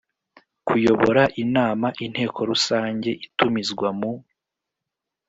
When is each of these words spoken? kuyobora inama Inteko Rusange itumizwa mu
kuyobora 0.67 1.23
inama 1.43 1.87
Inteko 2.05 2.39
Rusange 2.51 3.09
itumizwa 3.25 3.87
mu 3.99 4.11